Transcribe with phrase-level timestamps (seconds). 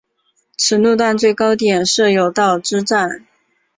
[0.57, 3.27] 此路段最高点设有道之站。